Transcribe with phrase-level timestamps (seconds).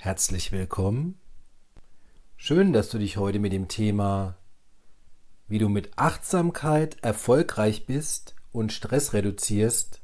[0.00, 1.18] Herzlich willkommen.
[2.36, 4.36] Schön, dass du dich heute mit dem Thema,
[5.48, 10.00] wie du mit Achtsamkeit erfolgreich bist und Stress reduzierst,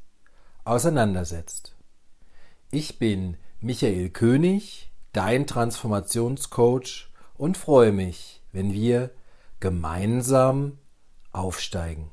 [0.65, 1.77] auseinandersetzt.
[2.73, 9.13] Ich bin Michael König, dein Transformationscoach und freue mich, wenn wir
[9.61, 10.77] gemeinsam
[11.31, 12.11] aufsteigen.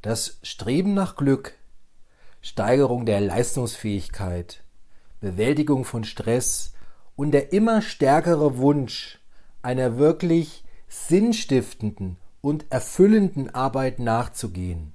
[0.00, 1.58] Das Streben nach Glück,
[2.40, 4.63] Steigerung der Leistungsfähigkeit,
[5.24, 6.74] Bewältigung von Stress
[7.16, 9.18] und der immer stärkere Wunsch
[9.62, 14.92] einer wirklich sinnstiftenden und erfüllenden Arbeit nachzugehen.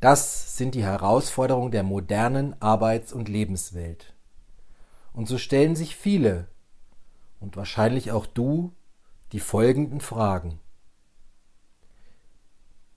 [0.00, 4.14] Das sind die Herausforderungen der modernen Arbeits- und Lebenswelt.
[5.12, 6.48] Und so stellen sich viele,
[7.40, 8.72] und wahrscheinlich auch du,
[9.32, 10.60] die folgenden Fragen.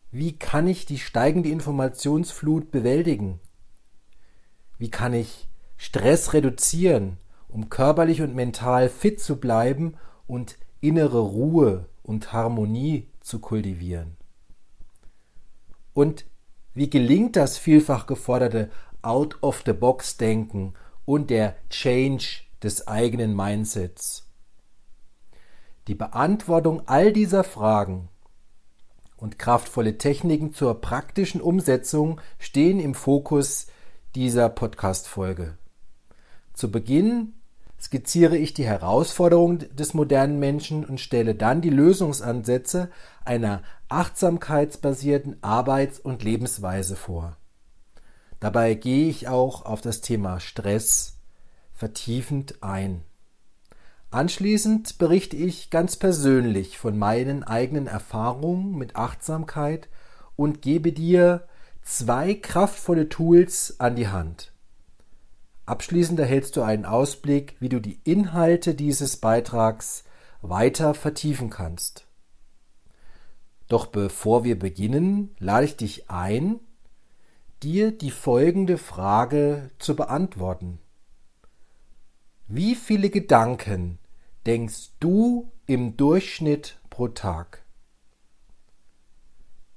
[0.10, 3.42] Wie kann ich die steigende Informationsflut bewältigen?
[4.78, 7.17] Wie kann ich Stress reduzieren,
[7.48, 9.95] um körperlich und mental fit zu bleiben
[10.28, 14.17] und innere Ruhe und Harmonie zu kultivieren.
[15.94, 16.25] Und
[16.73, 18.69] wie gelingt das vielfach geforderte
[19.02, 20.73] Out-of-the-Box-Denken
[21.06, 24.28] und der Change des eigenen Mindsets?
[25.88, 28.09] Die Beantwortung all dieser Fragen
[29.16, 33.67] und kraftvolle Techniken zur praktischen Umsetzung stehen im Fokus
[34.14, 35.58] dieser Podcast-Folge.
[36.58, 37.33] Zu Beginn
[37.80, 42.89] skizziere ich die Herausforderungen des modernen Menschen und stelle dann die Lösungsansätze
[43.23, 47.38] einer achtsamkeitsbasierten Arbeits- und Lebensweise vor.
[48.39, 51.19] Dabei gehe ich auch auf das Thema Stress
[51.75, 53.03] vertiefend ein.
[54.09, 59.89] Anschließend berichte ich ganz persönlich von meinen eigenen Erfahrungen mit Achtsamkeit
[60.35, 61.47] und gebe dir
[61.83, 64.53] zwei kraftvolle Tools an die Hand.
[65.68, 70.06] Abschließend erhältst du einen Ausblick, wie du die Inhalte dieses Beitrags
[70.42, 72.08] weiter vertiefen kannst.
[73.68, 76.62] Doch bevor wir beginnen, lade ich dich ein,
[77.64, 80.80] dir die folgende Frage zu beantworten.
[82.47, 84.00] Wie viele Gedanken
[84.46, 87.66] denkst du im Durchschnitt pro Tag?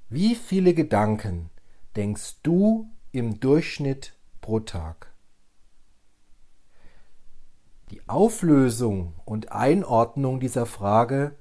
[0.09, 1.51] Wie viele Gedanken
[1.97, 5.10] denkst du im Durchschnitt pro Tag?
[7.91, 11.35] Die Auflösung und Einordnung dieser Frage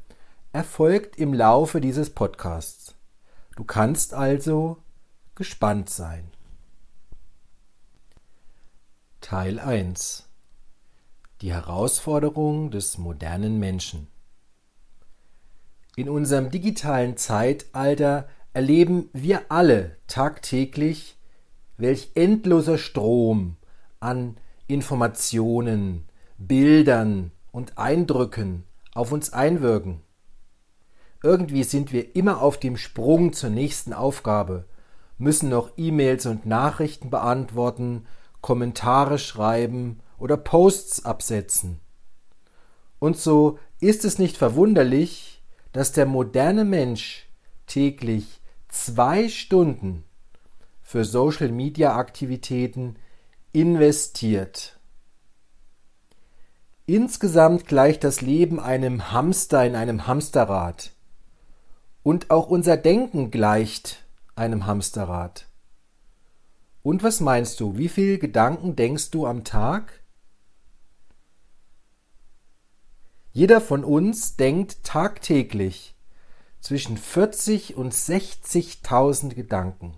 [0.52, 2.96] erfolgt im Laufe dieses Podcasts.
[3.56, 4.78] Du kannst also
[5.36, 6.32] gespannt sein.
[9.22, 10.28] Teil 1
[11.42, 14.08] Die Herausforderung des modernen Menschen
[15.96, 21.16] In unserem digitalen Zeitalter erleben wir alle tagtäglich,
[21.78, 23.58] welch endloser Strom
[24.00, 26.09] an Informationen,
[26.42, 28.64] Bildern und Eindrücken
[28.94, 30.02] auf uns einwirken.
[31.22, 34.64] Irgendwie sind wir immer auf dem Sprung zur nächsten Aufgabe,
[35.18, 38.06] müssen noch E-Mails und Nachrichten beantworten,
[38.40, 41.82] Kommentare schreiben oder Posts absetzen.
[43.00, 47.28] Und so ist es nicht verwunderlich, dass der moderne Mensch
[47.68, 48.40] täglich
[48.70, 50.06] zwei Stunden
[50.82, 52.96] für Social-Media-Aktivitäten
[53.52, 54.79] investiert.
[56.90, 60.92] Insgesamt gleicht das Leben einem Hamster in einem Hamsterrad.
[62.02, 65.46] Und auch unser Denken gleicht einem Hamsterrad.
[66.82, 70.02] Und was meinst du, wie viele Gedanken denkst du am Tag?
[73.34, 75.94] Jeder von uns denkt tagtäglich
[76.60, 79.94] zwischen 40 und 60.000 Gedanken.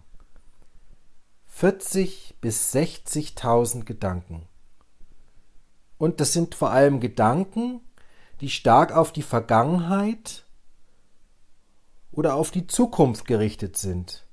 [1.48, 4.46] 40 bis 60.000 Gedanken.
[6.02, 7.80] Und das sind vor allem Gedanken,
[8.40, 10.48] die stark auf die Vergangenheit
[12.12, 14.26] oder auf die Zukunft gerichtet sind.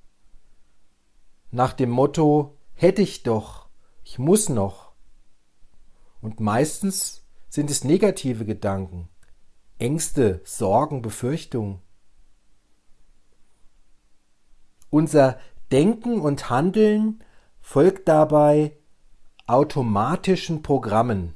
[1.51, 3.69] Nach dem Motto hätte ich doch,
[4.03, 4.93] ich muss noch.
[6.23, 9.11] Und meistens sind es negative Gedanken,
[9.77, 11.83] Ängste, Sorgen, Befürchtungen.
[14.89, 15.39] Unser
[15.71, 17.23] Denken und Handeln
[17.61, 18.75] folgt dabei
[19.47, 21.35] automatischen Programmen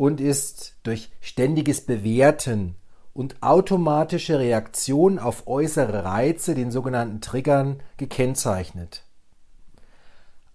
[0.00, 2.74] und ist durch ständiges Bewerten
[3.12, 9.04] und automatische Reaktion auf äußere Reize, den sogenannten Triggern, gekennzeichnet.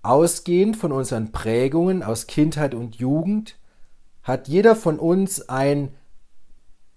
[0.01, 3.59] Ausgehend von unseren Prägungen aus Kindheit und Jugend
[4.23, 5.95] hat jeder von uns ein,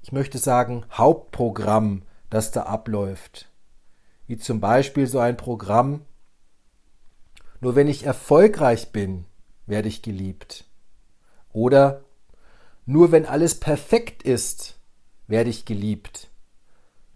[0.00, 3.50] ich möchte sagen, Hauptprogramm, das da abläuft.
[4.26, 6.00] Wie zum Beispiel so ein Programm,
[7.60, 9.26] nur wenn ich erfolgreich bin,
[9.66, 10.64] werde ich geliebt.
[11.52, 12.04] Oder
[12.88, 14.80] nur wenn alles perfekt ist,
[15.26, 16.30] werde ich geliebt.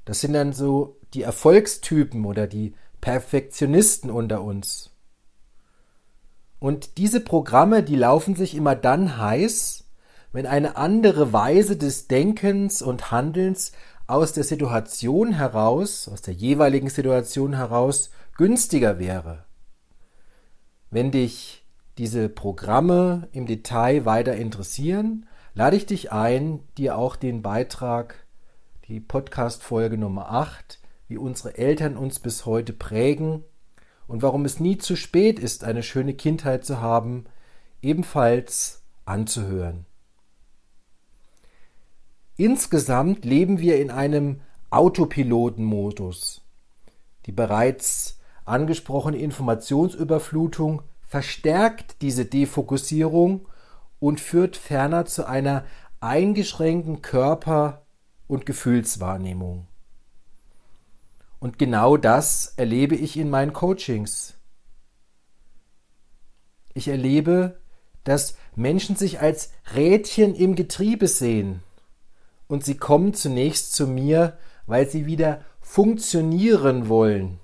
[0.04, 4.90] Das sind dann so die Erfolgstypen oder die Perfektionisten unter uns.
[6.58, 9.84] Und diese Programme, die laufen sich immer dann heiß,
[10.30, 13.72] wenn eine andere Weise des Denkens und Handelns
[14.06, 19.46] aus der Situation heraus, aus der jeweiligen Situation heraus günstiger wäre.
[20.90, 21.64] Wenn dich
[21.96, 28.26] diese Programme im Detail weiter interessieren, lade ich dich ein, dir auch den Beitrag,
[28.88, 33.44] die Podcast-Folge Nummer 8, wie unsere Eltern uns bis heute prägen
[34.06, 37.26] und warum es nie zu spät ist, eine schöne Kindheit zu haben,
[37.82, 39.84] ebenfalls anzuhören.
[42.36, 44.40] Insgesamt leben wir in einem
[44.70, 46.40] Autopilotenmodus.
[47.26, 53.46] Die bereits angesprochene Informationsüberflutung verstärkt diese Defokussierung
[54.02, 55.64] und führt ferner zu einer
[56.00, 57.86] eingeschränkten Körper-
[58.26, 59.68] und Gefühlswahrnehmung.
[61.38, 64.34] Und genau das erlebe ich in meinen Coachings.
[66.74, 67.60] Ich erlebe,
[68.02, 71.62] dass Menschen sich als Rädchen im Getriebe sehen
[72.48, 77.38] und sie kommen zunächst zu mir, weil sie wieder funktionieren wollen.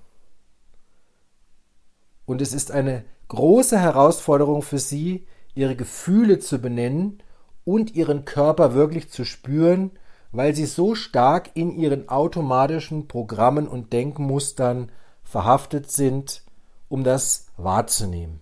[2.26, 5.24] Und es ist eine große Herausforderung für sie,
[5.58, 7.18] ihre Gefühle zu benennen
[7.64, 9.90] und ihren Körper wirklich zu spüren,
[10.30, 14.92] weil sie so stark in ihren automatischen Programmen und Denkmustern
[15.24, 16.42] verhaftet sind,
[16.88, 18.40] um das wahrzunehmen.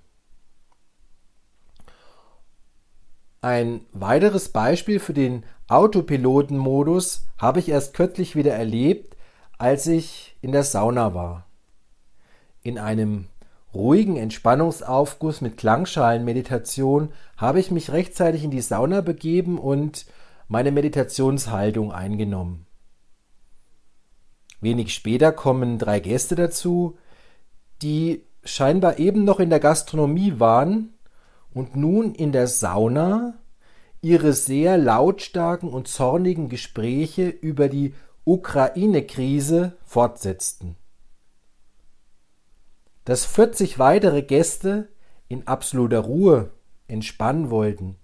[3.41, 9.17] Ein weiteres Beispiel für den Autopilotenmodus habe ich erst kürzlich wieder erlebt,
[9.57, 11.47] als ich in der Sauna war.
[12.63, 13.29] In einem
[13.77, 20.07] ruhigen Entspannungsaufguss mit Klangschalenmeditation habe ich mich rechtzeitig in die Sauna begeben und
[20.49, 22.67] meine Meditationshaltung eingenommen.
[24.61, 26.97] Wenig später kommen drei Gäste dazu,
[27.83, 30.95] die scheinbar eben noch in der Gastronomie waren
[31.53, 33.35] und nun in der Sauna
[34.01, 37.95] ihre sehr lautstarken und zornigen Gespräche über die
[38.25, 40.77] Ukraine-Krise fortsetzten
[43.07, 44.91] dass 40 weitere Gäste
[45.29, 46.51] in absoluter Ruhe
[46.89, 47.95] entspannen wollten,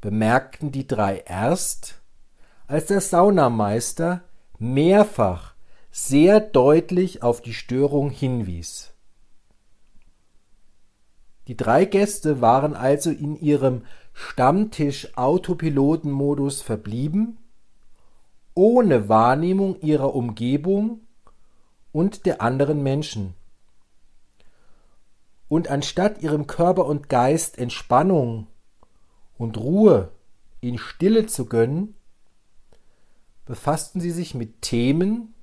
[0.00, 2.00] bemerkten die drei erst,
[2.68, 4.22] als der Saunameister
[4.58, 5.56] mehrfach
[5.90, 8.92] sehr deutlich auf die Störung hinwies.
[11.48, 13.82] Die drei Gäste waren also in ihrem
[14.12, 17.38] Stammtisch-Autopilotenmodus verblieben,
[18.54, 21.00] ohne Wahrnehmung ihrer Umgebung
[21.90, 23.34] und der anderen Menschen
[25.48, 28.48] und anstatt ihrem Körper und Geist Entspannung
[29.38, 30.10] und Ruhe
[30.60, 31.94] in Stille zu gönnen,
[33.44, 35.34] befassten sie sich mit Themen,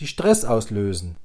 [0.00, 1.16] die Stress auslösen.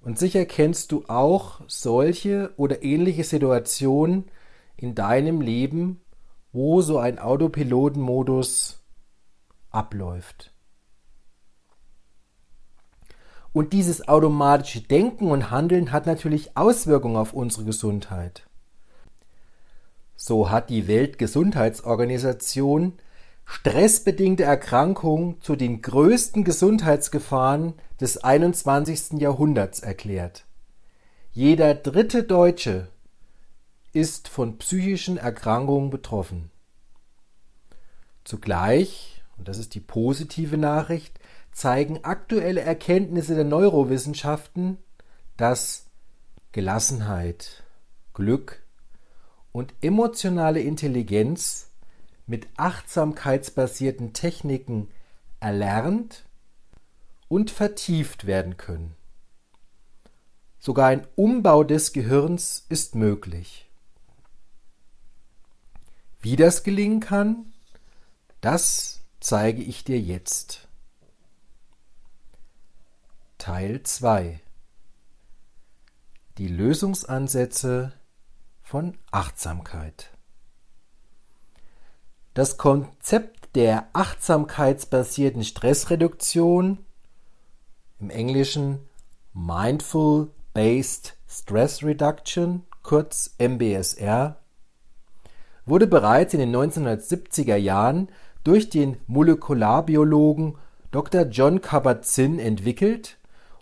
[0.00, 4.30] Und sicher kennst du auch solche oder ähnliche Situationen
[4.76, 6.00] in deinem Leben,
[6.52, 8.82] wo so ein Autopilotenmodus
[9.70, 10.54] abläuft.
[13.52, 18.46] Und dieses automatische Denken und Handeln hat natürlich Auswirkungen auf unsere Gesundheit.
[20.16, 22.94] So hat die Weltgesundheitsorganisation
[23.44, 29.20] stressbedingte Erkrankungen zu den größten Gesundheitsgefahren des 21.
[29.20, 30.44] Jahrhunderts erklärt.
[31.32, 32.88] Jeder dritte Deutsche
[33.92, 36.50] ist von psychischen Erkrankungen betroffen.
[38.24, 41.17] Zugleich, und das ist die positive Nachricht,
[41.52, 44.78] zeigen aktuelle Erkenntnisse der Neurowissenschaften,
[45.36, 45.86] dass
[46.52, 47.62] Gelassenheit,
[48.14, 48.62] Glück
[49.52, 51.70] und emotionale Intelligenz
[52.26, 54.88] mit achtsamkeitsbasierten Techniken
[55.40, 56.24] erlernt
[57.28, 58.94] und vertieft werden können.
[60.58, 63.68] Sogar ein Umbau des Gehirns ist möglich.
[66.20, 67.52] Wie das gelingen kann,
[68.40, 70.67] das zeige ich dir jetzt.
[73.38, 74.40] Teil 2
[76.38, 77.92] Die Lösungsansätze
[78.62, 80.10] von Achtsamkeit
[82.34, 86.84] Das Konzept der achtsamkeitsbasierten Stressreduktion
[88.00, 88.80] im Englischen
[89.32, 94.36] Mindful Based Stress Reduction, kurz MBSR,
[95.64, 98.08] wurde bereits in den 1970er Jahren
[98.42, 100.58] durch den Molekularbiologen
[100.90, 101.22] Dr.
[101.26, 103.17] John Kabat-Zinn entwickelt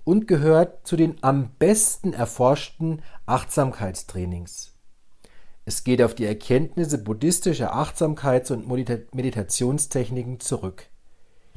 [0.06, 4.72] und gehört zu den am besten erforschten Achtsamkeitstrainings.
[5.64, 10.86] Es geht auf die Erkenntnisse buddhistischer Achtsamkeits- und Meditationstechniken zurück.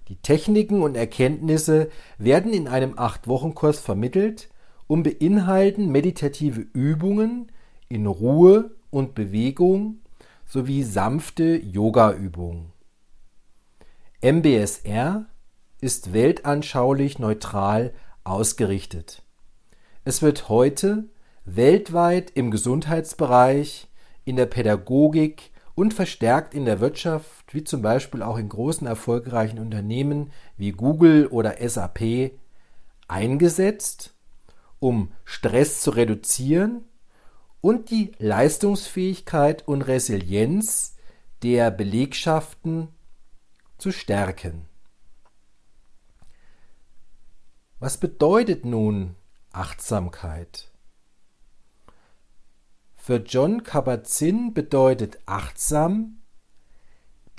[0.08, 4.50] Die Techniken und Erkenntnisse werden in einem Acht-Wochen-Kurs vermittelt
[4.88, 7.52] und beinhalten meditative Übungen
[7.88, 10.00] in Ruhe und Bewegung
[10.48, 12.72] sowie sanfte Yoga-Übungen.
[14.24, 15.28] MBSR
[15.82, 19.24] ist weltanschaulich neutral ausgerichtet.
[20.04, 21.06] Es wird heute
[21.46, 23.88] weltweit im Gesundheitsbereich,
[24.26, 29.60] in der Pädagogik und verstärkt in der Wirtschaft, wie zum Beispiel auch in großen erfolgreichen
[29.60, 32.32] Unternehmen wie Google oder SAP,
[33.08, 34.14] eingesetzt,
[34.80, 36.86] um Stress zu reduzieren
[37.62, 40.96] und die Leistungsfähigkeit und Resilienz
[41.44, 42.90] der Belegschaften
[43.78, 44.69] zu stärken.
[47.80, 49.16] Was bedeutet nun
[49.54, 50.70] Achtsamkeit?
[52.98, 56.18] Für John Kabat-Zinn bedeutet achtsam,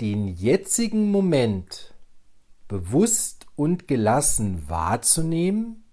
[0.01, 1.93] den jetzigen Moment
[2.67, 5.83] bewusst und gelassen wahrzunehmen,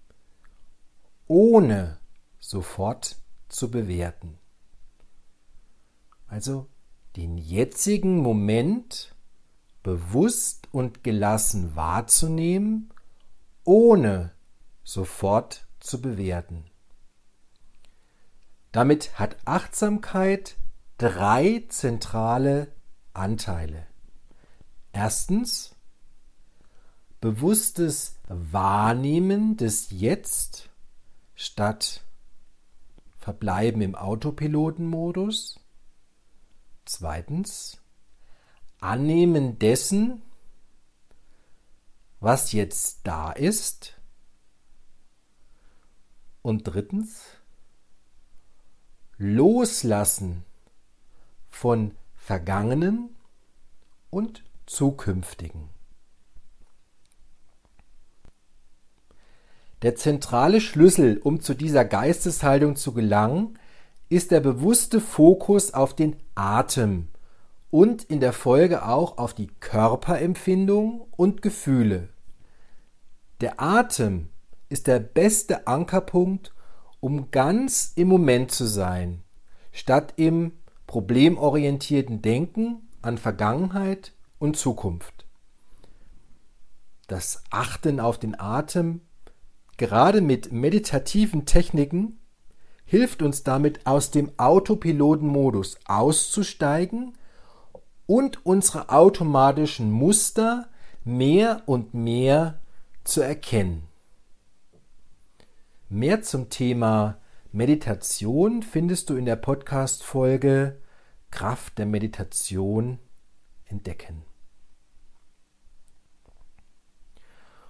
[1.27, 1.99] ohne
[2.39, 3.17] sofort
[3.49, 4.39] zu bewerten.
[6.25, 6.65] Also
[7.15, 9.13] den jetzigen Moment
[9.83, 12.91] bewusst und gelassen wahrzunehmen,
[13.63, 14.31] ohne
[14.89, 16.65] sofort zu bewerten.
[18.71, 20.57] Damit hat Achtsamkeit
[20.97, 22.71] drei zentrale
[23.13, 23.85] Anteile.
[24.91, 25.75] Erstens
[27.21, 30.69] bewusstes Wahrnehmen des Jetzt
[31.35, 32.03] statt
[33.19, 35.59] Verbleiben im Autopilotenmodus.
[36.85, 37.79] Zweitens
[38.79, 40.23] Annehmen dessen,
[42.19, 43.98] was jetzt da ist.
[46.41, 47.21] Und drittens
[49.17, 50.45] Loslassen
[51.49, 53.09] von vergangenen
[54.09, 55.69] und zukünftigen.
[59.81, 63.57] Der zentrale Schlüssel, um zu dieser Geisteshaltung zu gelangen,
[64.09, 67.07] ist der bewusste Fokus auf den Atem
[67.71, 72.09] und in der Folge auch auf die Körperempfindung und Gefühle.
[73.41, 74.29] Der Atem
[74.69, 76.53] ist der beste Ankerpunkt,
[76.99, 79.23] um ganz im Moment zu sein,
[79.71, 80.53] statt im
[80.87, 85.25] problemorientierten Denken an Vergangenheit und Zukunft.
[87.07, 89.01] Das Achten auf den Atem,
[89.77, 92.19] gerade mit meditativen Techniken,
[92.85, 97.13] hilft uns damit aus dem Autopilotenmodus auszusteigen
[98.05, 100.67] und unsere automatischen Muster
[101.03, 102.59] mehr und mehr
[103.03, 103.88] zu erkennen.
[105.91, 107.17] Mehr zum Thema
[107.51, 110.79] Meditation findest du in der Podcast-Folge
[111.31, 112.99] Kraft der Meditation
[113.65, 114.21] entdecken.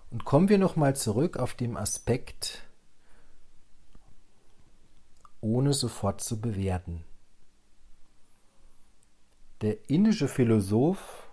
[0.10, 2.68] Und kommen wir nochmal zurück auf den Aspekt,
[5.40, 7.06] ohne sofort zu bewerten.
[9.62, 11.30] Der indische Philosoph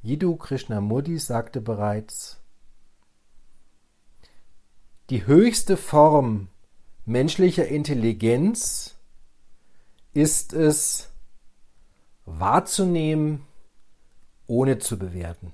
[0.00, 2.40] Jiddu Krishnamurti sagte bereits,
[5.10, 6.48] die höchste Form
[7.06, 8.96] menschlicher Intelligenz
[10.12, 11.08] ist es,
[12.26, 13.46] wahrzunehmen,
[14.46, 15.52] ohne zu bewerten.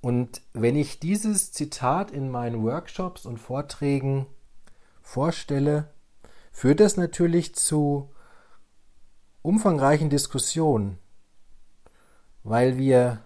[0.00, 4.26] Und wenn ich dieses Zitat in meinen Workshops und Vorträgen
[5.02, 5.92] vorstelle,
[6.52, 8.10] führt das natürlich zu
[9.42, 10.98] umfangreichen Diskussionen,
[12.44, 13.22] weil wir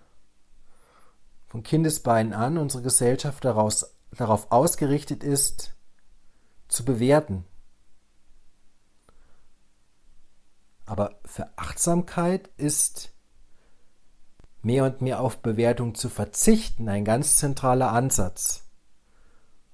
[1.55, 5.77] von Kindesbeinen an unsere Gesellschaft daraus, darauf ausgerichtet ist,
[6.67, 7.45] zu bewerten.
[10.85, 13.13] Aber für Achtsamkeit ist
[14.63, 18.65] mehr und mehr auf Bewertung zu verzichten ein ganz zentraler Ansatz.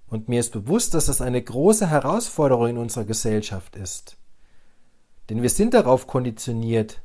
[0.06, 4.18] Und mir ist bewusst, dass das eine große Herausforderung in unserer Gesellschaft ist.
[5.30, 7.00] Denn wir sind darauf konditioniert,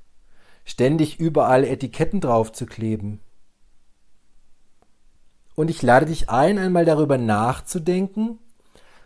[0.66, 3.22] ständig überall Etiketten draufzukleben.
[5.56, 8.40] Und ich lade dich ein, einmal darüber nachzudenken,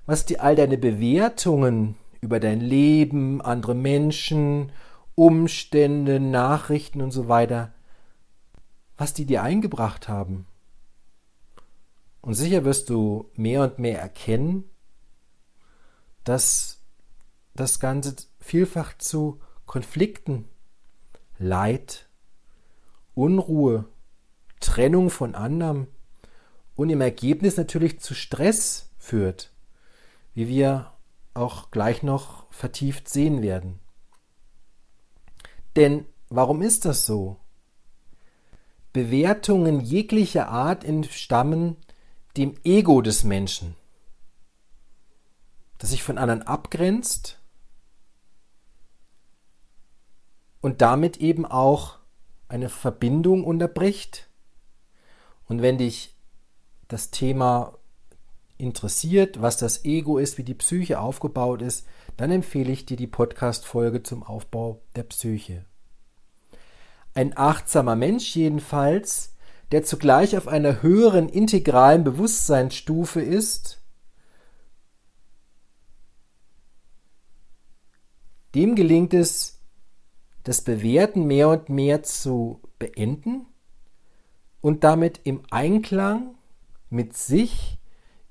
[0.05, 4.71] was dir all deine Bewertungen über dein Leben, andere Menschen,
[5.15, 7.73] Umstände, Nachrichten und so weiter,
[8.97, 10.47] was die dir eingebracht haben.
[12.21, 14.63] Und sicher wirst du mehr und mehr erkennen,
[16.23, 16.81] dass
[17.53, 20.45] das Ganze vielfach zu Konflikten,
[21.37, 22.09] Leid,
[23.13, 23.85] Unruhe,
[24.59, 25.87] Trennung von anderem
[26.79, 29.51] und im Ergebnis natürlich zu Stress führt,
[30.33, 30.93] wie wir
[31.33, 33.81] auch gleich noch vertieft sehen werden.
[35.75, 37.35] Denn warum ist das so?
[38.93, 41.75] Bewertungen jeglicher Art entstammen
[42.37, 43.75] dem Ego des Menschen,
[45.79, 47.41] das sich von anderen abgrenzt
[50.61, 51.99] und damit eben auch
[52.47, 54.29] eine Verbindung unterbricht.
[55.45, 56.15] Und wenn dich
[56.89, 57.77] das Thema
[58.57, 63.07] interessiert, was das Ego ist, wie die Psyche aufgebaut ist, dann empfehle ich dir die
[63.07, 65.63] Podcast-Folge zum Aufbau der Psyche.
[67.13, 69.35] Ein achtsamer Mensch jedenfalls,
[69.71, 73.81] der zugleich auf einer höheren integralen Bewusstseinsstufe ist,
[78.55, 79.59] dem gelingt es,
[80.43, 83.45] das Bewerten mehr und mehr zu beenden
[84.59, 86.35] und damit im Einklang
[86.89, 87.77] mit sich,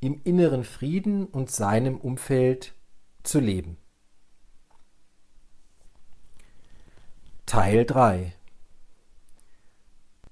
[0.00, 2.74] im inneren Frieden und seinem Umfeld
[3.22, 3.76] zu leben.
[7.46, 8.34] Teil 3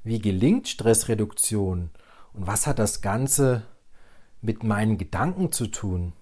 [0.04, 1.90] Wie gelingt Stressreduktion
[2.32, 3.62] und was hat das Ganze
[4.40, 6.12] mit meinen Gedanken zu tun?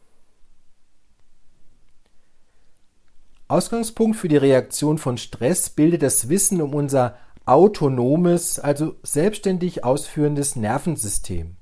[3.49, 10.57] Ausgangspunkt für die Reaktion von Stress bildet das Wissen um unser autonomes, also selbstständig ausführendes
[10.57, 11.57] Nervensystem,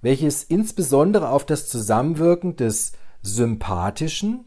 [0.00, 4.46] welches insbesondere auf das Zusammenwirken des sympathischen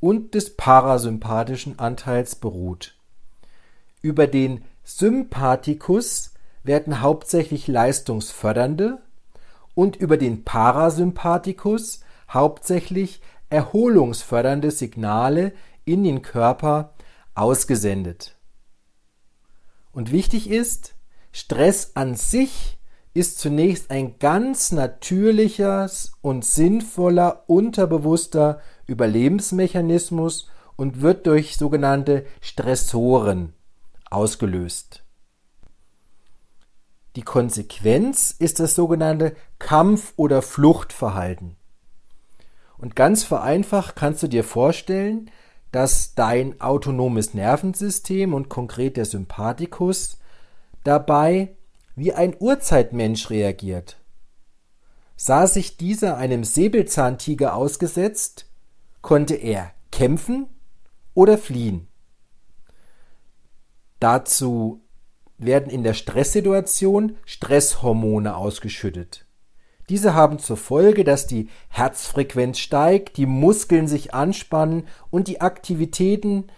[0.00, 2.96] und des parasympathischen Anteils beruht.
[4.02, 9.00] Über den Sympathikus werden hauptsächlich leistungsfördernde
[9.74, 12.00] und über den Parasympathikus
[12.30, 15.52] hauptsächlich erholungsfördernde Signale
[15.84, 16.94] in den Körper
[17.34, 18.36] ausgesendet.
[19.92, 20.94] Und wichtig ist,
[21.32, 22.77] Stress an sich
[23.18, 25.90] ist zunächst ein ganz natürlicher
[26.22, 33.54] und sinnvoller unterbewusster Überlebensmechanismus und wird durch sogenannte Stressoren
[34.08, 35.02] ausgelöst.
[37.16, 41.56] Die Konsequenz ist das sogenannte Kampf- oder Fluchtverhalten.
[42.76, 45.28] Und ganz vereinfacht kannst du dir vorstellen,
[45.72, 50.18] dass dein autonomes Nervensystem und konkret der Sympathikus
[50.84, 51.56] dabei
[51.98, 53.96] wie ein Urzeitmensch reagiert.
[55.16, 58.46] Sah sich dieser einem Säbelzahntiger ausgesetzt,
[59.02, 60.46] konnte er kämpfen
[61.14, 61.88] oder fliehen.
[63.98, 64.80] Dazu
[65.38, 69.26] werden in der Stresssituation Stresshormone ausgeschüttet.
[69.88, 76.48] Diese haben zur Folge, dass die Herzfrequenz steigt, die Muskeln sich anspannen und die Aktivitäten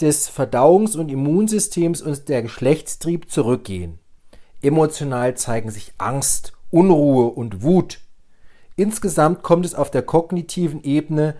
[0.00, 3.98] des Verdauungs- und Immunsystems und der Geschlechtstrieb zurückgehen.
[4.62, 8.00] Emotional zeigen sich Angst, Unruhe und Wut.
[8.76, 11.36] Insgesamt kommt es auf der kognitiven Ebene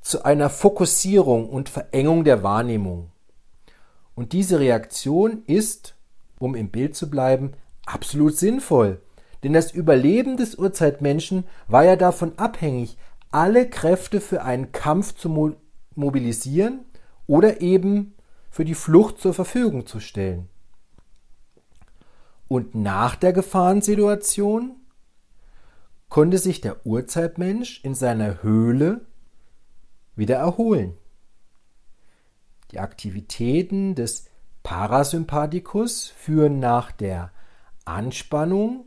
[0.00, 3.10] zu einer Fokussierung und Verengung der Wahrnehmung.
[4.14, 5.94] Und diese Reaktion ist,
[6.38, 7.52] um im Bild zu bleiben,
[7.86, 9.00] absolut sinnvoll.
[9.42, 12.96] Denn das Überleben des Urzeitmenschen war ja davon abhängig,
[13.30, 15.52] alle Kräfte für einen Kampf zu mo
[15.94, 16.86] mobilisieren
[17.26, 18.14] oder eben
[18.50, 20.48] für die Flucht zur Verfügung zu stellen.
[22.52, 24.76] Und nach der Gefahrensituation
[26.10, 29.06] konnte sich der Urzeitmensch in seiner Höhle
[30.16, 30.98] wieder erholen.
[32.70, 34.28] Die Aktivitäten des
[34.64, 37.32] Parasympathikus führen nach der
[37.86, 38.84] Anspannung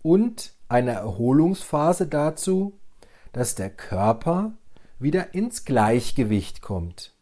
[0.00, 2.80] und einer Erholungsphase dazu,
[3.34, 4.54] dass der Körper
[4.98, 7.14] wieder ins Gleichgewicht kommt.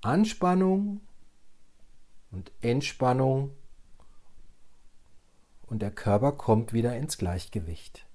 [0.00, 1.00] Anspannung
[2.30, 3.52] und Entspannung
[5.66, 8.06] und der Körper kommt wieder ins Gleichgewicht.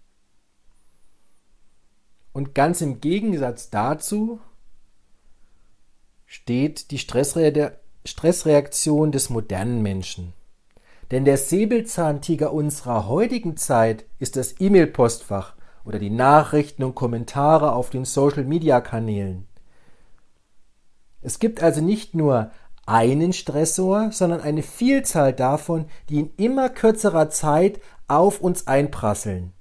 [2.32, 4.39] Und ganz im Gegensatz dazu
[6.26, 10.34] steht die Stressreaktion des modernen Menschen.
[11.12, 17.91] Denn der Säbelzahntiger unserer heutigen Zeit ist das E-Mail-Postfach oder die Nachrichten und Kommentare auf
[17.91, 19.45] den Social-Media-Kanälen.
[21.21, 22.49] Es gibt also nicht nur
[22.85, 29.53] einen Stressor, sondern eine Vielzahl davon, die in immer kürzerer Zeit auf uns einprasseln.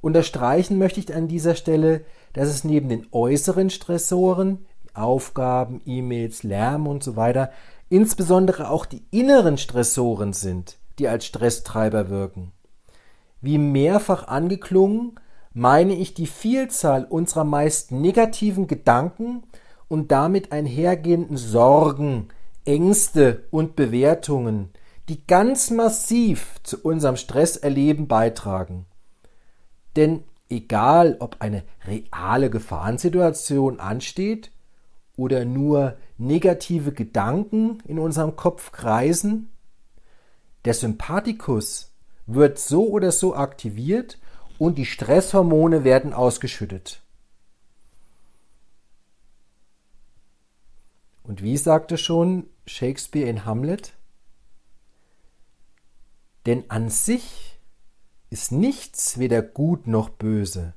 [0.00, 6.86] Unterstreichen möchte ich an dieser Stelle, dass es neben den äußeren Stressoren, Aufgaben, E-Mails, Lärm
[6.86, 7.50] und so weiter,
[7.88, 12.52] insbesondere auch die inneren Stressoren sind, die als Stresstreiber wirken.
[13.40, 15.18] Wie mehrfach angeklungen,
[15.52, 19.42] meine ich die Vielzahl unserer meist negativen Gedanken
[19.90, 22.28] und damit einhergehenden Sorgen,
[22.64, 24.70] Ängste und Bewertungen,
[25.08, 28.86] die ganz massiv zu unserem Stresserleben beitragen.
[29.96, 34.52] Denn egal, ob eine reale Gefahrensituation ansteht
[35.16, 39.50] oder nur negative Gedanken in unserem Kopf kreisen,
[40.66, 41.92] der Sympathikus
[42.28, 44.20] wird so oder so aktiviert
[44.56, 47.02] und die Stresshormone werden ausgeschüttet.
[51.22, 53.94] Und wie sagte schon Shakespeare in Hamlet?
[56.46, 57.58] Denn an sich
[58.30, 60.74] ist nichts weder gut noch böse.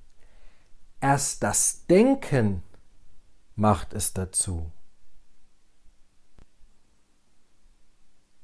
[0.99, 2.63] Erst das Denken
[3.55, 4.71] macht es dazu.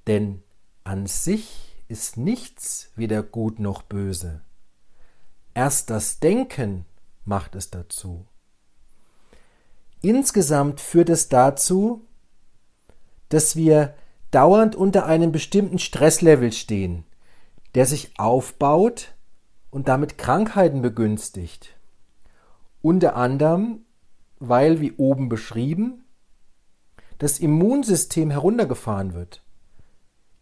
[0.08, 0.44] Denn
[0.84, 4.42] an sich ist nichts weder gut noch böse.
[5.54, 6.86] Erst das Denken
[7.26, 8.26] macht es dazu.
[10.02, 12.06] Insgesamt führt es dazu,
[13.30, 13.96] dass wir
[14.32, 17.04] dauernd unter einem bestimmten Stresslevel stehen,
[17.76, 19.14] der sich aufbaut
[19.72, 21.76] und damit Krankheiten begünstigt.
[22.82, 23.86] Unter anderem,
[24.40, 26.06] weil, wie oben beschrieben,
[27.18, 29.44] das Immunsystem heruntergefahren wird.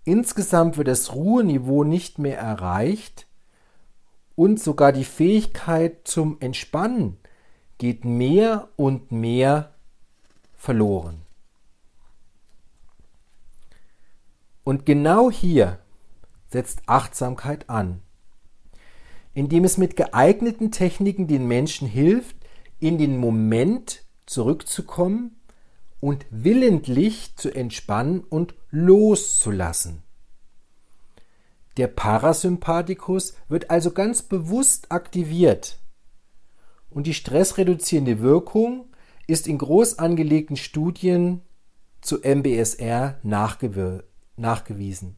[0.03, 3.27] Insgesamt wird das Ruheniveau nicht mehr erreicht
[4.35, 7.17] und sogar die Fähigkeit zum Entspannen
[7.77, 9.73] geht mehr und mehr
[10.55, 11.21] verloren.
[14.63, 15.79] Und genau hier
[16.49, 18.01] setzt Achtsamkeit an,
[19.33, 22.35] indem es mit geeigneten Techniken den Menschen hilft,
[22.79, 25.39] in den Moment zurückzukommen
[25.99, 30.03] und willentlich zu entspannen und loszulassen.
[31.77, 35.79] Der Parasympathikus wird also ganz bewusst aktiviert
[36.97, 38.85] und die stressreduzierende Wirkung
[39.27, 41.43] ist in groß angelegten Studien
[42.01, 45.15] zu MBSR nachgewiesen.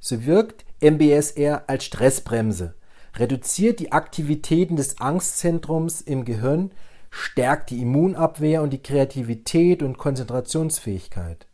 [0.00, 2.76] So wirkt MBSR als Stressbremse,
[3.14, 6.70] reduziert die Aktivitäten des Angstzentrums im Gehirn,
[7.10, 11.46] stärkt die Immunabwehr und die Kreativität und Konzentrationsfähigkeit.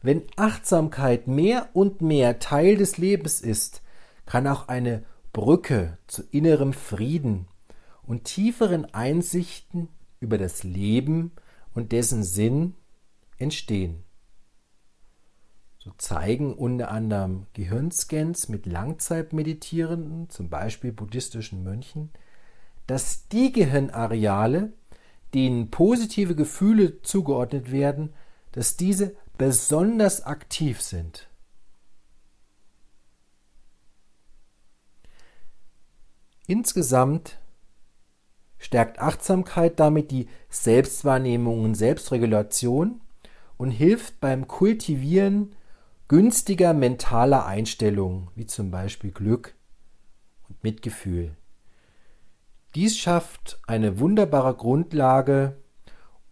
[0.00, 3.82] Wenn Achtsamkeit mehr und mehr Teil des Lebens ist,
[4.24, 7.46] kann auch eine Brücke zu innerem Frieden
[8.10, 11.30] und tieferen Einsichten über das Leben
[11.74, 12.74] und dessen Sinn
[13.38, 14.02] entstehen.
[15.78, 22.10] So zeigen unter anderem Gehirnscans mit Langzeitmeditierenden, zum Beispiel buddhistischen Mönchen,
[22.88, 24.72] dass die Gehirnareale,
[25.32, 28.12] denen positive Gefühle zugeordnet werden,
[28.50, 31.30] dass diese besonders aktiv sind.
[36.48, 37.39] Insgesamt
[38.60, 43.00] stärkt Achtsamkeit damit die Selbstwahrnehmung und Selbstregulation
[43.56, 45.56] und hilft beim Kultivieren
[46.06, 49.54] günstiger mentaler Einstellungen, wie zum Beispiel Glück
[50.48, 51.36] und Mitgefühl.
[52.74, 55.56] Dies schafft eine wunderbare Grundlage,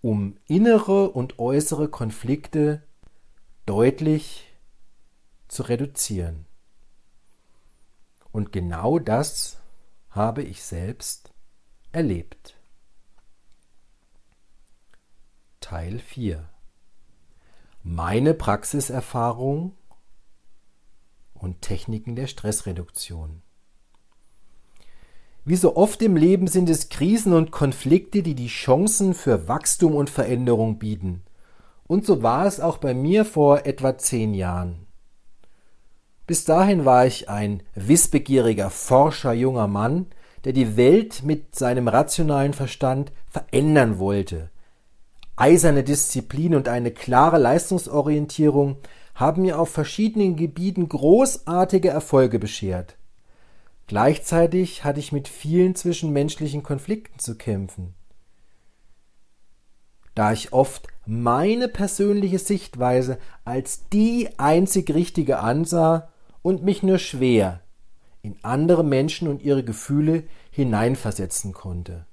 [0.03, 2.83] um innere und äußere Konflikte
[3.67, 4.53] deutlich
[5.49, 6.45] zu reduzieren.
[8.31, 9.59] Und genau das
[10.11, 11.33] habe ich selbst
[11.93, 12.55] erlebt.
[15.61, 16.49] Teil 4
[17.89, 19.73] meine Praxiserfahrung
[21.33, 23.43] und Techniken der Stressreduktion.
[25.45, 29.95] Wie so oft im Leben sind es Krisen und Konflikte, die die Chancen für Wachstum
[29.95, 31.23] und Veränderung bieten.
[31.87, 34.87] Und so war es auch bei mir vor etwa zehn Jahren.
[36.27, 40.07] Bis dahin war ich ein wissbegieriger, forscher junger Mann,
[40.45, 44.51] der die Welt mit seinem rationalen Verstand verändern wollte,
[45.37, 48.77] eiserne Disziplin und eine klare Leistungsorientierung
[49.15, 52.97] haben mir auf verschiedenen Gebieten großartige Erfolge beschert.
[53.87, 57.95] Gleichzeitig hatte ich mit vielen zwischenmenschlichen Konflikten zu kämpfen.
[60.15, 66.09] Da ich oft meine persönliche Sichtweise als die einzig richtige ansah
[66.43, 67.61] und mich nur schwer
[68.29, 72.07] in andere Menschen und ihre Gefühle hineinversetzen konnte.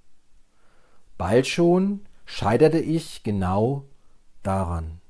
[1.18, 3.86] Bald schon scheiterte ich genau
[4.44, 5.02] daran.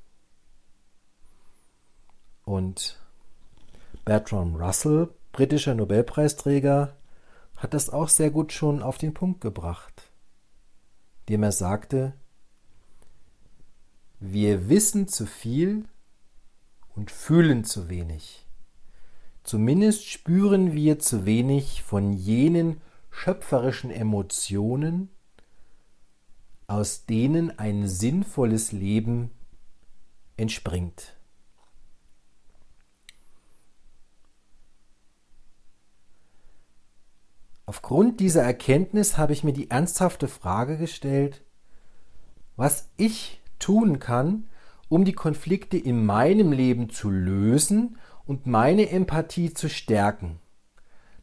[2.44, 2.98] Und
[4.04, 6.96] Bertrand Russell, britischer Nobelpreisträger,
[7.56, 10.10] hat das auch sehr gut schon auf den Punkt gebracht,
[11.20, 12.14] indem er sagte,
[14.18, 15.84] wir wissen zu viel
[16.94, 18.45] und fühlen zu wenig.
[19.46, 22.80] Zumindest spüren wir zu wenig von jenen
[23.12, 25.08] schöpferischen Emotionen,
[26.66, 29.30] aus denen ein sinnvolles Leben
[30.36, 31.14] entspringt.
[37.66, 41.44] Aufgrund dieser Erkenntnis habe ich mir die ernsthafte Frage gestellt,
[42.56, 44.48] was ich tun kann,
[44.88, 47.96] um die Konflikte in meinem Leben zu lösen
[48.26, 50.40] und meine Empathie zu stärken.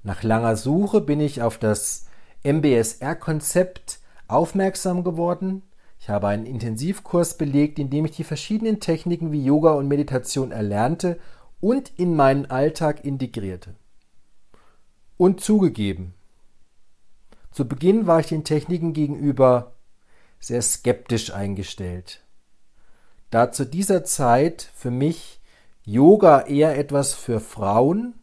[0.04, 2.08] Nach langer Suche bin ich auf das
[2.44, 5.64] MBSR-Konzept aufmerksam geworden.
[6.00, 10.52] Ich habe einen Intensivkurs belegt, in dem ich die verschiedenen Techniken wie Yoga und Meditation
[10.52, 11.20] erlernte
[11.62, 13.76] und in meinen Alltag integrierte.
[15.16, 16.14] Und zugegeben,
[17.52, 19.74] zu Beginn war ich den Techniken gegenüber
[20.40, 22.22] sehr skeptisch eingestellt.
[23.30, 25.40] Da zu dieser Zeit für mich
[25.86, 28.16] Yoga eher etwas für Frauen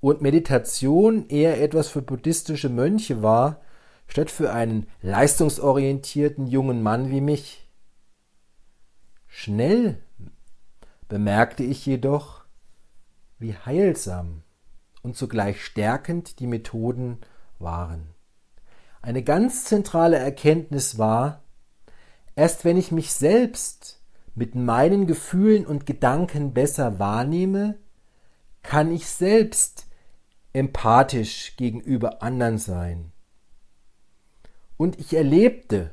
[0.00, 3.60] und Meditation eher etwas für buddhistische Mönche war,
[4.08, 7.70] statt für einen leistungsorientierten jungen Mann wie mich.
[9.28, 10.02] Schnell
[11.08, 12.44] bemerkte ich jedoch,
[13.38, 14.42] wie heilsam
[15.02, 17.18] und zugleich stärkend die Methoden
[17.58, 18.08] waren.
[19.02, 21.42] Eine ganz zentrale Erkenntnis war,
[22.34, 24.01] erst wenn ich mich selbst
[24.34, 27.78] mit meinen Gefühlen und Gedanken besser wahrnehme,
[28.62, 29.86] kann ich selbst
[30.52, 33.12] empathisch gegenüber anderen sein.
[34.76, 35.92] Und ich erlebte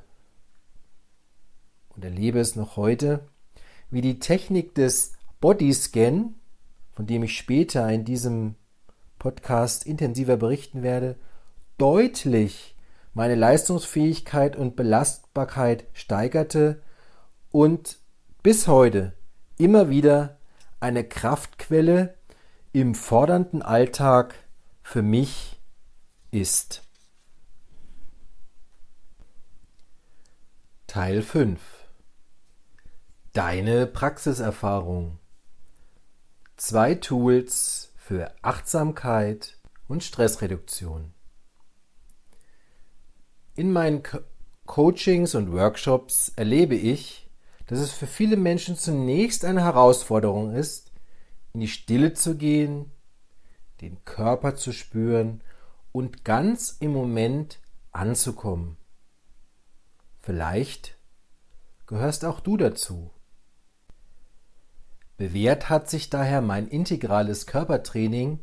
[1.89, 3.27] und erlebe es noch heute,
[3.91, 6.35] wie die Technik des Bodyscan,
[6.93, 8.55] von dem ich später in diesem
[9.19, 11.15] Podcast intensiver berichten werde,
[11.77, 12.75] deutlich
[13.13, 16.81] meine Leistungsfähigkeit und Belastbarkeit steigerte
[17.51, 17.98] und
[18.41, 19.13] bis heute
[19.57, 20.37] immer wieder
[20.79, 22.17] eine Kraftquelle
[22.71, 24.33] im fordernden Alltag
[24.81, 25.59] für mich
[26.31, 26.83] ist.
[30.87, 31.59] Teil 5
[33.33, 35.19] Deine Praxiserfahrung
[36.55, 41.13] Zwei Tools für Achtsamkeit und Stressreduktion.
[43.55, 44.01] In meinen
[44.65, 47.28] Coachings und Workshops erlebe ich,
[47.69, 50.91] dass es für viele Menschen zunächst eine Herausforderung ist,
[51.53, 52.91] in die Stille zu gehen,
[53.81, 55.41] den Körper zu spüren
[55.91, 57.59] und ganz im Moment
[57.91, 58.77] anzukommen.
[60.19, 60.97] Vielleicht
[61.87, 63.11] gehörst auch du dazu.
[65.17, 68.39] Bewährt hat sich daher mein integrales Körpertraining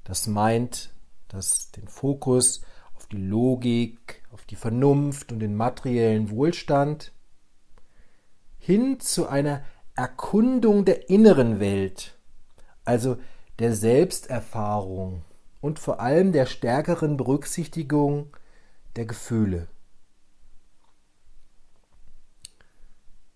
[0.04, 0.92] Das meint,
[1.28, 2.62] dass den Fokus
[3.12, 7.13] die Logik, auf die Vernunft und den materiellen Wohlstand
[8.60, 9.63] hin zu einer
[9.96, 12.17] Erkundung der inneren Welt,
[12.84, 13.17] also
[13.60, 15.24] der Selbsterfahrung
[15.62, 18.36] und vor allem der stärkeren Berücksichtigung
[18.96, 19.67] der Gefühle.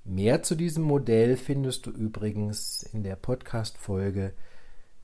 [0.03, 4.34] Mehr zu diesem Modell findest du übrigens in der Podcast-Folge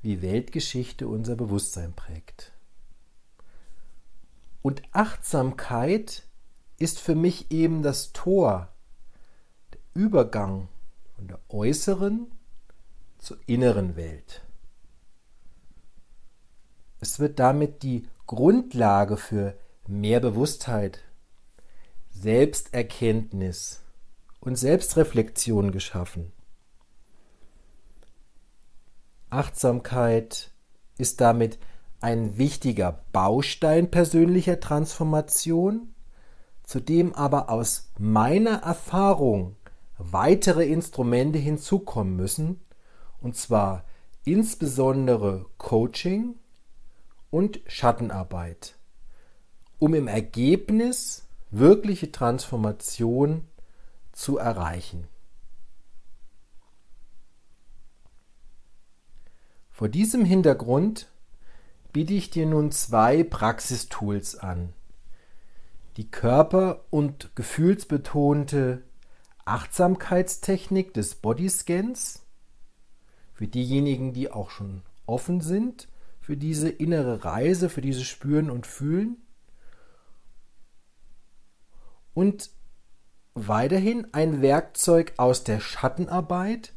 [0.02, 2.57] Wie Weltgeschichte unser Bewusstsein prägt.
[4.62, 6.24] Und Achtsamkeit
[6.78, 8.70] ist für mich eben das Tor,
[9.74, 10.68] der Übergang
[11.16, 12.32] von der äußeren
[13.18, 14.44] zur inneren Welt.
[17.00, 21.04] Es wird damit die Grundlage für mehr Bewusstheit,
[22.12, 23.82] Selbsterkenntnis,
[24.40, 26.32] und Selbstreflexion geschaffen.
[29.30, 30.52] Achtsamkeit
[30.98, 31.60] ist damit
[32.00, 35.94] ein wichtiger Baustein persönlicher Transformation,
[36.64, 39.56] zu dem aber aus meiner Erfahrung
[39.98, 42.62] weitere Instrumente hinzukommen müssen,
[43.22, 43.84] und zwar
[44.26, 46.36] insbesondere Coaching
[47.30, 48.76] und Schattenarbeit,
[49.80, 53.48] um im Ergebnis wirkliche Transformation
[54.12, 55.08] zu erreichen.
[59.70, 61.08] Vor diesem Hintergrund
[61.98, 64.72] biete ich dir nun zwei Praxistools an.
[65.98, 68.84] Die körper- und gefühlsbetonte
[69.46, 72.22] Achtsamkeitstechnik des Bodyscans
[73.34, 75.88] für diejenigen, die auch schon offen sind
[76.22, 79.18] für diese innere Reise, für dieses Spüren und Fühlen.
[82.14, 82.52] Und
[83.34, 86.74] weiterhin ein Werkzeug aus der Schattenarbeit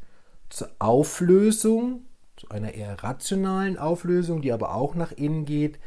[0.48, 2.06] zur Auflösung,
[2.40, 5.78] zu einer eher rationalen Auflösung, die aber auch nach innen geht,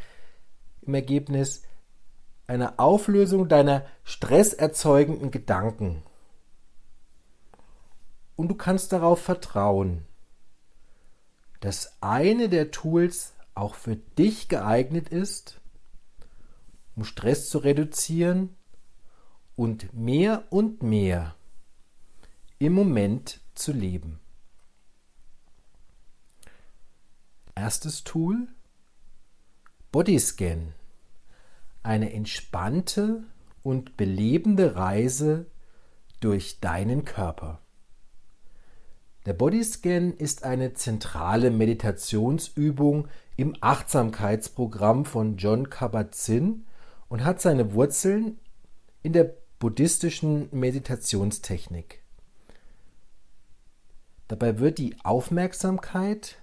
[0.84, 1.64] im Ergebnis
[2.46, 6.04] einer Auflösung deiner stresserzeugenden Gedanken.
[8.36, 10.06] Und du kannst darauf vertrauen,
[11.60, 15.60] dass eine der Tools auch für dich geeignet ist,
[16.96, 18.56] um Stress zu reduzieren
[19.56, 21.34] und mehr und mehr
[22.60, 24.20] im Moment zu leben.
[27.56, 28.48] Erstes Tool
[29.92, 30.74] Bodyscan.
[31.84, 33.24] Eine entspannte
[33.62, 35.46] und belebende Reise
[36.20, 37.60] durch deinen Körper.
[39.28, 46.66] Der Bodyscan ist eine zentrale Meditationsübung im Achtsamkeitsprogramm von John Kabat-Zinn
[47.08, 48.40] und hat seine Wurzeln
[49.04, 52.02] in der buddhistischen Meditationstechnik.
[54.28, 56.38] Dabei wird die Aufmerksamkeit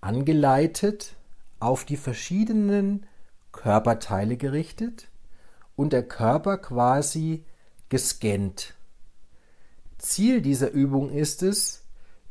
[0.00, 1.14] angeleitet
[1.58, 3.06] auf die verschiedenen
[3.52, 5.08] Körperteile gerichtet
[5.74, 7.44] und der Körper quasi
[7.88, 8.74] gescannt.
[9.98, 11.82] Ziel dieser Übung ist es,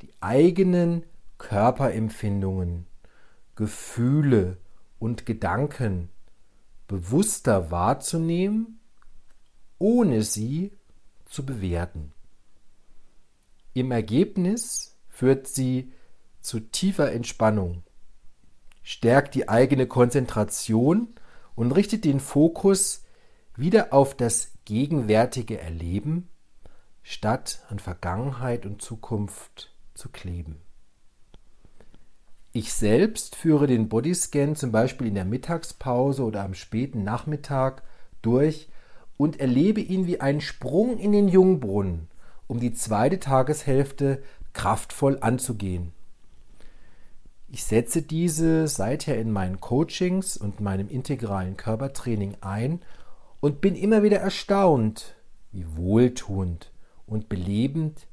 [0.02, 1.04] die eigenen
[1.38, 2.86] Körperempfindungen,
[3.56, 4.58] Gefühle
[5.00, 6.10] und Gedanken
[6.88, 8.80] bewusster wahrzunehmen,
[9.80, 10.72] ohne sie
[11.26, 12.14] zu bewerten.
[13.74, 15.92] Im Ergebnis führt sie
[16.46, 17.84] zu tiefer Entspannung,
[18.84, 21.16] stärkt die eigene Konzentration
[21.56, 23.04] und richtet den Fokus
[23.56, 26.30] wieder auf das gegenwärtige Erleben
[27.02, 30.62] statt an Vergangenheit und Zukunft zu kleben.
[32.52, 37.84] Ich selbst führe den Bodyscan zum Beispiel in der Mittagspause oder am späten Nachmittag
[38.22, 38.70] durch
[39.18, 42.08] und erlebe ihn wie einen Sprung in den Jungbrunnen,
[42.48, 45.95] um die zweite Tageshälfte kraftvoll anzugehen.
[47.56, 52.82] Ich setze diese seither in meinen Coachings und meinem integralen Körpertraining ein
[53.40, 55.16] und bin immer wieder erstaunt,
[55.54, 56.74] wie wohltuend
[57.08, 58.08] und belebend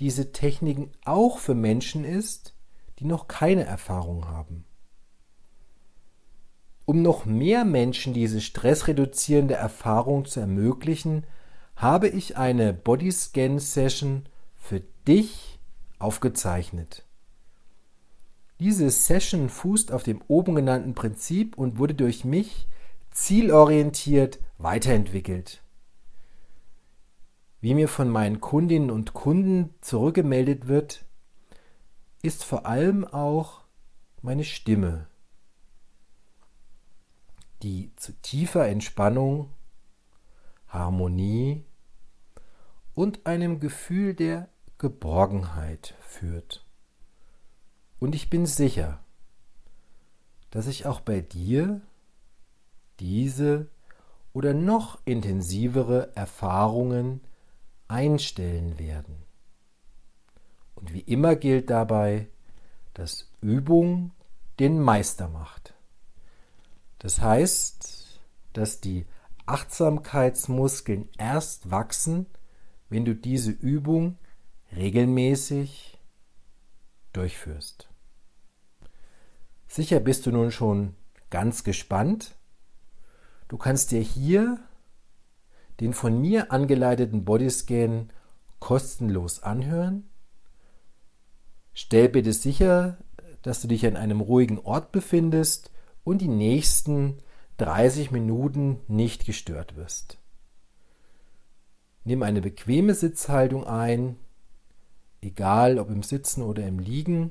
[0.00, 2.54] diese Techniken auch für Menschen ist,
[2.98, 4.64] die noch keine Erfahrung haben.
[6.86, 11.26] Um noch mehr Menschen diese stressreduzierende Erfahrung zu ermöglichen,
[11.76, 14.24] habe ich eine Bodyscan-Session
[14.56, 15.58] für dich
[15.98, 17.04] aufgezeichnet.
[18.60, 22.68] Diese Session fußt auf dem oben genannten Prinzip und wurde durch mich
[23.10, 25.62] zielorientiert weiterentwickelt.
[27.62, 31.06] Wie mir von meinen Kundinnen und Kunden zurückgemeldet wird,
[32.22, 33.62] ist vor allem auch
[34.20, 35.06] meine Stimme,
[37.62, 39.48] die zu tiefer Entspannung,
[40.68, 41.64] Harmonie
[42.94, 46.66] und einem Gefühl der Geborgenheit führt.
[48.00, 48.98] Und ich bin sicher,
[50.50, 51.80] dass ich auch bei dir
[52.98, 53.68] diese
[54.32, 57.20] oder noch intensivere Erfahrungen
[57.88, 59.16] einstellen werden.
[60.74, 62.28] Und wie immer gilt dabei,
[62.94, 64.12] dass Übung
[64.58, 65.74] den Meister macht.
[66.98, 68.20] Das heißt,
[68.54, 69.06] dass die
[69.46, 72.26] Achtsamkeitsmuskeln erst wachsen,
[72.88, 74.16] wenn du diese Übung
[74.74, 75.98] regelmäßig
[77.12, 77.89] durchführst.
[79.70, 80.96] Sicher bist du nun schon
[81.30, 82.34] ganz gespannt.
[83.46, 84.58] Du kannst dir hier
[85.78, 88.12] den von mir angeleiteten Bodyscan
[88.58, 90.10] kostenlos anhören.
[91.72, 92.98] Stell bitte sicher,
[93.42, 95.70] dass du dich an einem ruhigen Ort befindest
[96.02, 97.18] und die nächsten
[97.58, 100.18] 30 Minuten nicht gestört wirst.
[102.02, 104.16] Nimm eine bequeme Sitzhaltung ein,
[105.20, 107.30] egal ob im Sitzen oder im Liegen.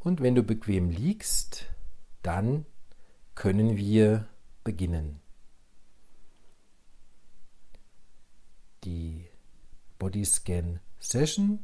[0.00, 1.66] Und wenn du bequem liegst,
[2.22, 2.66] dann
[3.34, 4.26] können wir
[4.64, 5.20] beginnen.
[8.84, 9.26] Die
[9.98, 11.60] Bodyscan Session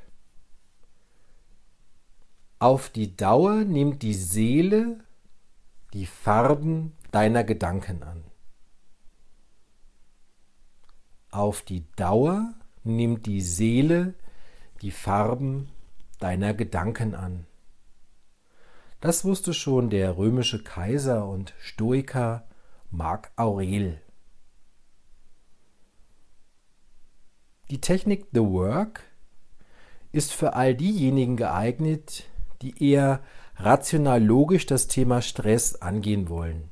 [2.59, 5.05] Auf die Dauer nimmt die Seele
[5.93, 8.25] die Farben deiner Gedanken an.
[11.31, 14.15] Auf die Dauer nimmt die Seele
[14.81, 15.71] die Farben
[16.19, 17.47] deiner Gedanken an.
[19.01, 22.47] Das wusste schon der römische Kaiser und Stoiker
[22.91, 24.01] Marc Aurel.
[27.71, 29.03] Die Technik The Work
[30.13, 32.25] ist für all diejenigen geeignet,
[32.61, 33.23] die eher
[33.57, 36.72] rational logisch das Thema Stress angehen wollen.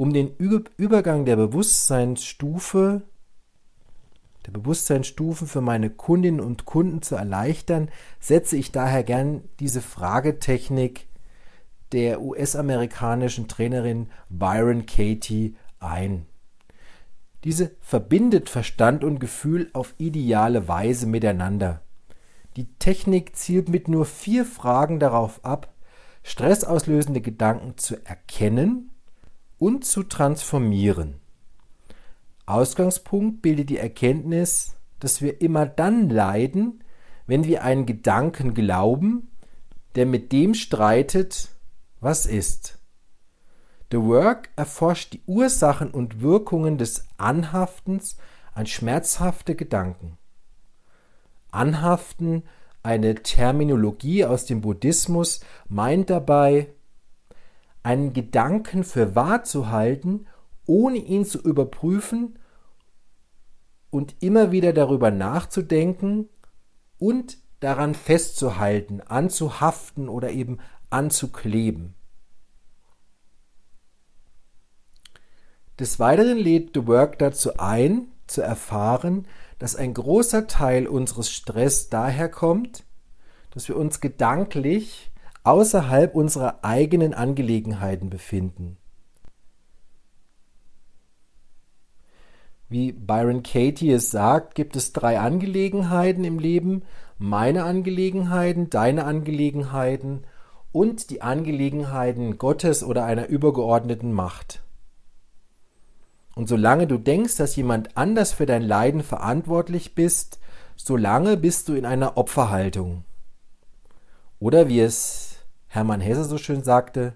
[0.00, 3.02] Um den Übergang der Bewusstseinsstufe
[4.46, 11.06] der Bewusstseinsstufen für meine Kundinnen und Kunden zu erleichtern, setze ich daher gern diese Fragetechnik
[11.92, 16.24] der US-amerikanischen Trainerin Byron Katie ein.
[17.44, 21.82] Diese verbindet Verstand und Gefühl auf ideale Weise miteinander.
[22.56, 25.74] Die Technik zielt mit nur vier Fragen darauf ab,
[26.22, 28.90] stressauslösende Gedanken zu erkennen
[29.60, 31.20] und zu transformieren.
[32.46, 36.82] Ausgangspunkt bildet die Erkenntnis, dass wir immer dann leiden,
[37.28, 39.30] wenn wir einen Gedanken glauben,
[39.94, 41.50] der mit dem streitet,
[42.00, 42.78] was ist.
[43.92, 48.16] The Work erforscht die Ursachen und Wirkungen des Anhaftens
[48.54, 50.16] an schmerzhafte Gedanken.
[51.50, 52.44] Anhaften,
[52.82, 56.68] eine Terminologie aus dem Buddhismus, meint dabei,
[57.82, 60.26] einen Gedanken für wahr zu halten,
[60.66, 62.38] ohne ihn zu überprüfen
[63.90, 66.28] und immer wieder darüber nachzudenken
[66.98, 70.58] und daran festzuhalten, anzuhaften oder eben
[70.90, 71.94] anzukleben.
[75.78, 79.26] Des Weiteren lädt The Work dazu ein, zu erfahren,
[79.58, 82.84] dass ein großer Teil unseres Stress daher kommt,
[83.50, 85.10] dass wir uns gedanklich
[85.44, 88.76] außerhalb unserer eigenen Angelegenheiten befinden.
[92.68, 96.82] Wie Byron Katie es sagt, gibt es drei Angelegenheiten im Leben.
[97.18, 100.24] Meine Angelegenheiten, deine Angelegenheiten
[100.70, 104.62] und die Angelegenheiten Gottes oder einer übergeordneten Macht.
[106.36, 110.38] Und solange du denkst, dass jemand anders für dein Leiden verantwortlich bist,
[110.76, 113.04] solange bist du in einer Opferhaltung.
[114.38, 115.29] Oder wie es
[115.72, 117.14] Hermann Hesse so schön sagte,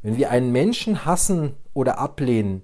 [0.00, 2.62] wenn wir einen Menschen hassen oder ablehnen,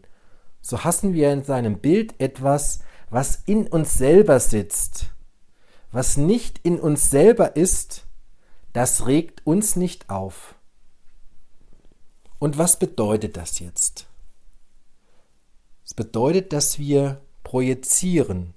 [0.63, 2.79] so hassen wir in seinem Bild etwas,
[3.11, 5.11] was in uns selber sitzt.
[5.91, 8.05] Was nicht in uns selber ist,
[8.73, 10.55] das regt uns nicht auf.
[12.39, 14.07] Und was bedeutet das jetzt?
[15.85, 18.55] Es bedeutet, dass wir projizieren.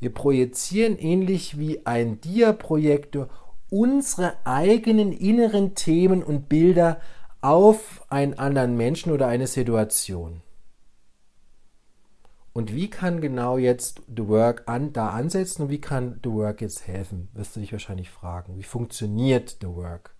[0.00, 3.28] Wir projizieren ähnlich wie ein Dia-Projektor
[3.70, 7.00] unsere eigenen inneren Themen und Bilder
[7.40, 10.42] auf einen anderen Menschen oder eine Situation.
[12.52, 16.60] Und wie kann genau jetzt The Work an, da ansetzen und wie kann The Work
[16.60, 17.28] jetzt helfen?
[17.32, 18.56] Wirst du dich wahrscheinlich fragen.
[18.56, 20.14] Wie funktioniert The Work?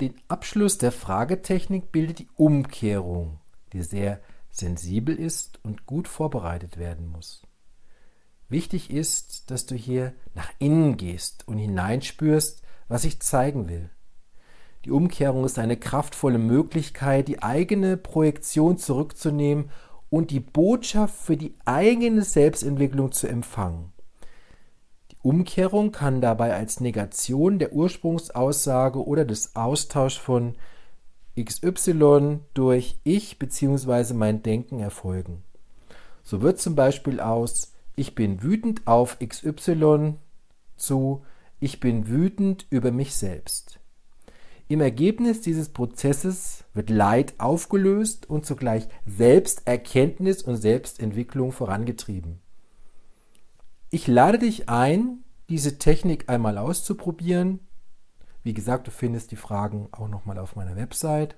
[0.00, 3.40] Den Abschluss der Fragetechnik bildet die Umkehrung,
[3.72, 7.42] die sehr sensibel ist und gut vorbereitet werden muss.
[8.48, 13.90] Wichtig ist, dass du hier nach innen gehst und hineinspürst, was ich zeigen will.
[14.86, 19.70] Die Umkehrung ist eine kraftvolle Möglichkeit, die eigene Projektion zurückzunehmen
[20.10, 23.92] und die Botschaft für die eigene Selbstentwicklung zu empfangen.
[25.10, 30.54] Die Umkehrung kann dabei als Negation der Ursprungsaussage oder des Austauschs von
[31.36, 34.14] XY durch ich bzw.
[34.14, 35.42] mein Denken erfolgen.
[36.22, 40.14] So wird zum Beispiel aus ich bin wütend auf XY
[40.76, 41.24] zu
[41.58, 43.80] ich bin wütend über mich selbst.
[44.68, 52.40] Im Ergebnis dieses Prozesses wird Leid aufgelöst und zugleich Selbsterkenntnis und Selbstentwicklung vorangetrieben.
[53.90, 57.60] Ich lade dich ein, diese Technik einmal auszuprobieren.
[58.42, 61.36] Wie gesagt, du findest die Fragen auch nochmal auf meiner Website.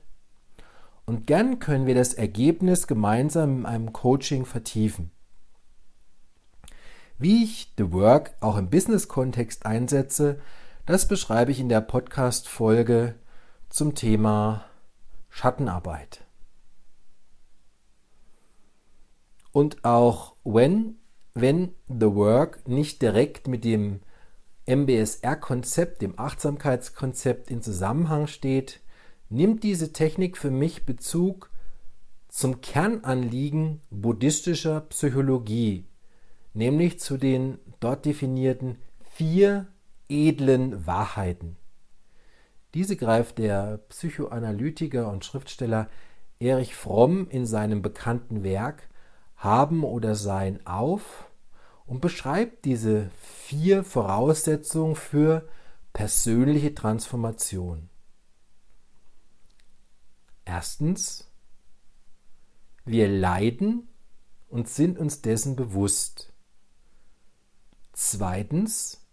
[1.04, 5.10] Und gern können wir das Ergebnis gemeinsam in einem Coaching vertiefen.
[7.18, 10.40] Wie ich The Work auch im Business-Kontext einsetze,
[10.88, 13.14] das beschreibe ich in der Podcast-Folge
[13.68, 14.64] zum Thema
[15.28, 16.24] Schattenarbeit.
[19.52, 20.96] Und auch wenn,
[21.34, 24.00] wenn The Work nicht direkt mit dem
[24.64, 28.80] MBSR-Konzept, dem Achtsamkeitskonzept in Zusammenhang steht,
[29.28, 31.50] nimmt diese Technik für mich Bezug
[32.28, 35.84] zum Kernanliegen buddhistischer Psychologie,
[36.54, 39.66] nämlich zu den dort definierten vier
[40.08, 41.56] edlen Wahrheiten.
[42.74, 45.88] Diese greift der Psychoanalytiker und Schriftsteller
[46.38, 48.88] Erich Fromm in seinem bekannten Werk
[49.36, 51.28] Haben oder Sein auf
[51.86, 55.48] und beschreibt diese vier Voraussetzungen für
[55.92, 57.88] persönliche Transformation.
[60.44, 61.30] Erstens,
[62.84, 63.88] wir leiden
[64.48, 66.32] und sind uns dessen bewusst.
[67.92, 69.07] Zweitens,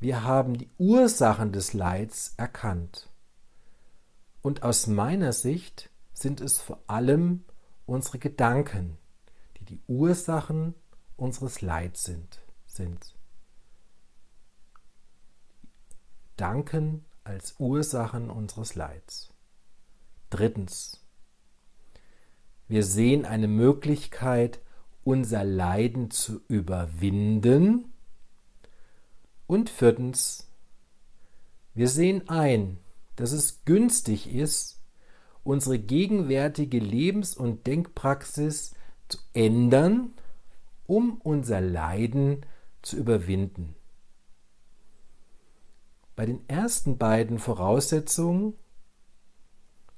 [0.00, 3.10] wir haben die Ursachen des Leids erkannt.
[4.42, 7.44] Und aus meiner Sicht sind es vor allem
[7.86, 8.98] unsere Gedanken,
[9.58, 10.74] die die Ursachen
[11.16, 12.40] unseres Leids sind.
[12.66, 13.14] sind.
[16.36, 19.34] Gedanken als Ursachen unseres Leids.
[20.30, 21.04] Drittens.
[22.68, 24.60] Wir sehen eine Möglichkeit,
[25.02, 27.92] unser Leiden zu überwinden
[29.48, 30.46] und viertens,
[31.74, 32.78] wir sehen ein,
[33.16, 34.80] dass es günstig ist,
[35.42, 38.74] unsere gegenwärtige Lebens- und Denkpraxis
[39.08, 40.12] zu ändern,
[40.86, 42.44] um unser Leiden
[42.82, 43.74] zu überwinden.
[46.14, 48.54] Bei den ersten beiden Voraussetzungen,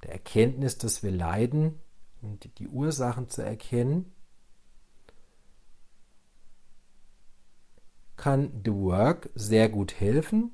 [0.03, 1.79] der Erkenntnis, dass wir leiden
[2.21, 4.13] und die Ursachen zu erkennen,
[8.21, 10.51] kann The Work sehr gut helfen,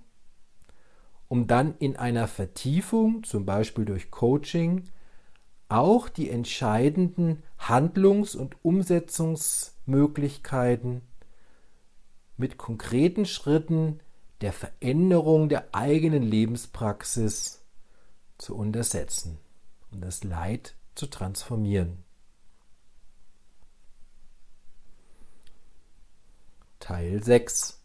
[1.27, 4.85] um dann in einer Vertiefung, zum Beispiel durch Coaching,
[5.67, 11.01] auch die entscheidenden Handlungs- und Umsetzungsmöglichkeiten
[12.37, 13.99] mit konkreten Schritten
[14.39, 17.65] der Veränderung der eigenen Lebenspraxis
[18.37, 19.39] zu untersetzen
[19.91, 22.06] und das Leid zu transformieren.
[26.87, 27.83] Teil 6.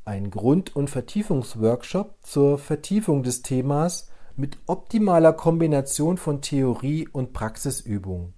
[0.05, 8.35] ein Grund- und Vertiefungsworkshop zur Vertiefung des Themas mit optimaler Kombination von Theorie und Praxisübung.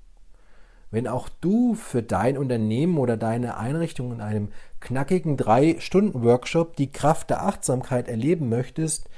[0.90, 4.50] Wenn auch du für dein Unternehmen oder deine Einrichtung in einem
[4.80, 9.08] knackigen 3-Stunden-Workshop die Kraft der Achtsamkeit erleben möchtest,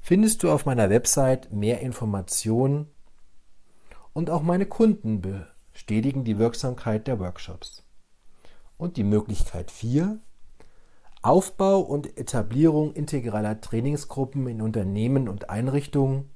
[0.00, 2.86] findest du auf meiner Website mehr Informationen
[4.12, 5.20] und auch meine Kunden
[5.72, 7.84] bestätigen die Wirksamkeit der Workshops.
[8.78, 10.20] Und die Möglichkeit 4,
[11.26, 16.30] Aufbau und Etablierung integraler Trainingsgruppen in Unternehmen und Einrichtungen.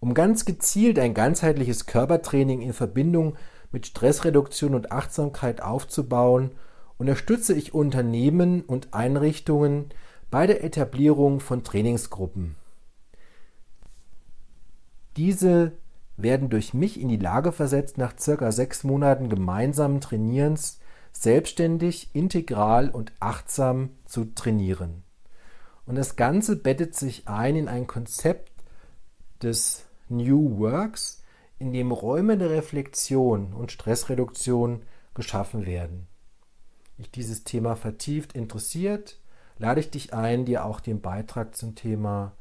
[0.00, 3.36] Um ganz gezielt ein ganzheitliches Körpertraining in Verbindung
[3.72, 6.50] mit Stressreduktion und Achtsamkeit aufzubauen,
[6.98, 9.86] unterstütze ich Unternehmen und Einrichtungen
[10.30, 12.54] bei der Etablierung von Trainingsgruppen.
[15.16, 15.72] Diese
[16.18, 20.80] werden durch mich in die Lage versetzt, nach circa sechs Monaten gemeinsamen Trainierens
[21.12, 25.02] selbstständig, integral und achtsam zu trainieren.
[25.86, 28.52] Und das Ganze bettet sich ein in ein Konzept
[29.42, 31.22] des New Works,
[31.58, 34.82] in dem Räume der Reflexion und Stressreduktion
[35.14, 36.06] geschaffen werden.
[36.98, 39.18] Dich dieses Thema vertieft interessiert,
[39.58, 42.32] lade ich dich ein, dir auch den Beitrag zum Thema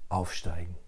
[0.09, 0.80] aufsteigen.